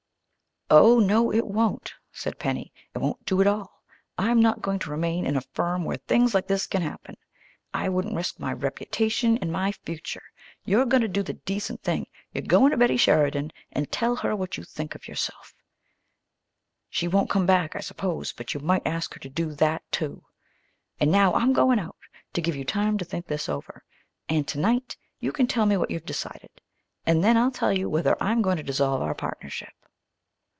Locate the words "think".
14.63-14.95, 23.03-23.27